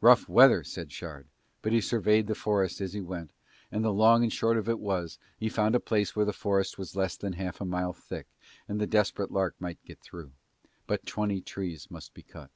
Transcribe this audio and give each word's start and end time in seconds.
"Rough 0.00 0.28
weather," 0.28 0.62
said 0.62 0.92
Shard, 0.92 1.26
but 1.60 1.72
he 1.72 1.80
surveyed 1.80 2.28
the 2.28 2.36
forest 2.36 2.80
as 2.80 2.92
he 2.92 3.00
went 3.00 3.32
and 3.72 3.84
the 3.84 3.92
long 3.92 4.22
and 4.22 4.32
short 4.32 4.56
of 4.56 4.68
it 4.68 4.78
was 4.78 5.18
he 5.40 5.48
found 5.48 5.74
a 5.74 5.80
place 5.80 6.14
where 6.14 6.24
the 6.24 6.32
forest 6.32 6.78
was 6.78 6.94
less 6.94 7.16
than 7.16 7.32
half 7.32 7.60
a 7.60 7.64
mile 7.64 7.92
thick 7.92 8.28
and 8.68 8.80
the 8.80 8.86
Desperate 8.86 9.32
Lark 9.32 9.56
might 9.58 9.84
get 9.84 9.98
through: 10.00 10.30
but 10.86 11.04
twenty 11.04 11.40
trees 11.40 11.90
must 11.90 12.14
be 12.14 12.22
cut. 12.22 12.52